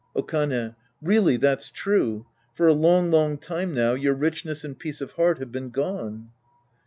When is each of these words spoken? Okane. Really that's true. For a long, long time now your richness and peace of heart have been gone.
Okane. 0.15 0.73
Really 0.99 1.37
that's 1.37 1.69
true. 1.69 2.25
For 2.55 2.65
a 2.67 2.73
long, 2.73 3.11
long 3.11 3.37
time 3.37 3.75
now 3.75 3.93
your 3.93 4.15
richness 4.15 4.63
and 4.63 4.79
peace 4.79 4.99
of 4.99 5.11
heart 5.11 5.37
have 5.37 5.51
been 5.51 5.69
gone. 5.69 6.31